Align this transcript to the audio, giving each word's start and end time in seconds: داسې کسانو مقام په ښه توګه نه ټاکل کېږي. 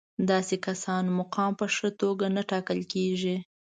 داسې 0.31 0.55
کسانو 0.67 1.09
مقام 1.19 1.51
په 1.59 1.65
ښه 1.75 1.89
توګه 2.01 2.25
نه 2.35 2.41
ټاکل 2.51 2.79
کېږي. 2.93 3.35